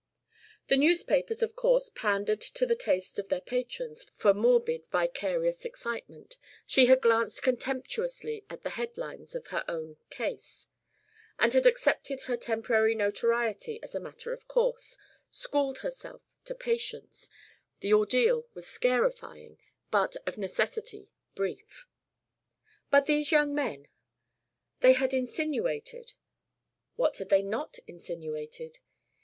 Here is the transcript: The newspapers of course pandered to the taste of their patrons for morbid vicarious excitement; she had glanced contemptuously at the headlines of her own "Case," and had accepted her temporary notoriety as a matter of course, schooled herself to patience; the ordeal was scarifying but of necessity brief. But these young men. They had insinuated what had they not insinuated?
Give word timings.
The 0.65 0.77
newspapers 0.77 1.43
of 1.43 1.55
course 1.55 1.91
pandered 1.93 2.41
to 2.41 2.65
the 2.65 2.73
taste 2.75 3.19
of 3.19 3.29
their 3.29 3.39
patrons 3.39 4.03
for 4.15 4.33
morbid 4.33 4.87
vicarious 4.87 5.63
excitement; 5.63 6.37
she 6.65 6.87
had 6.87 7.01
glanced 7.01 7.43
contemptuously 7.43 8.43
at 8.49 8.63
the 8.63 8.71
headlines 8.71 9.35
of 9.35 9.45
her 9.53 9.63
own 9.69 9.97
"Case," 10.09 10.67
and 11.37 11.53
had 11.53 11.67
accepted 11.67 12.21
her 12.21 12.35
temporary 12.35 12.95
notoriety 12.95 13.79
as 13.83 13.93
a 13.93 13.99
matter 13.99 14.33
of 14.33 14.47
course, 14.47 14.97
schooled 15.29 15.77
herself 15.85 16.23
to 16.45 16.55
patience; 16.55 17.29
the 17.81 17.93
ordeal 17.93 18.47
was 18.55 18.65
scarifying 18.65 19.59
but 19.91 20.15
of 20.25 20.35
necessity 20.35 21.11
brief. 21.35 21.85
But 22.89 23.05
these 23.05 23.31
young 23.31 23.53
men. 23.53 23.87
They 24.79 24.93
had 24.93 25.13
insinuated 25.13 26.13
what 26.95 27.17
had 27.17 27.29
they 27.29 27.43
not 27.43 27.77
insinuated? 27.85 28.79